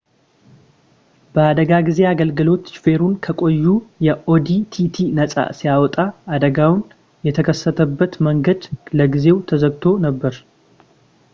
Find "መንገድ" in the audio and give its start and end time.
8.29-8.63